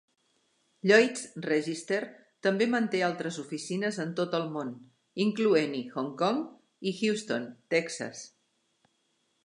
[0.91, 1.99] Lloyd's Register
[2.47, 4.73] també manté altres oficines en tot el món,
[5.29, 6.43] incloent-hi Hong Kong
[6.81, 8.25] i Houston, Texas.